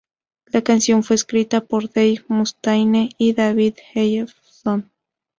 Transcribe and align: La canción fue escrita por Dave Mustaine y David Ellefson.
La 0.47 0.63
canción 0.63 1.03
fue 1.03 1.15
escrita 1.15 1.61
por 1.63 1.93
Dave 1.93 2.25
Mustaine 2.27 3.09
y 3.19 3.33
David 3.33 3.75
Ellefson. 3.93 4.89